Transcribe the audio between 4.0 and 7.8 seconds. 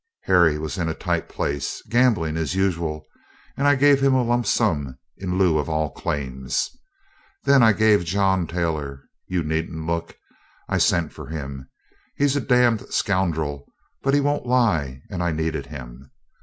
him a lump sum in lieu of all claims. Then I